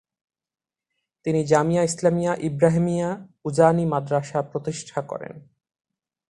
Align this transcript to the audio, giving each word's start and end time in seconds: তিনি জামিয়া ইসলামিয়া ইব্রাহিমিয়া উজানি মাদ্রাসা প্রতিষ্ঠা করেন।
তিনি 1.25 1.41
জামিয়া 1.43 1.83
ইসলামিয়া 1.83 2.33
ইব্রাহিমিয়া 2.41 3.09
উজানি 3.45 3.85
মাদ্রাসা 3.85 4.39
প্রতিষ্ঠা 4.51 4.99
করেন। 5.01 5.33